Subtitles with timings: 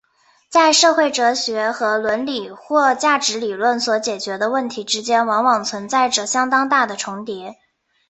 [0.49, 7.59] 在社会哲学和伦理或价值理论所解决的问题之间往往存在着相当大的重叠。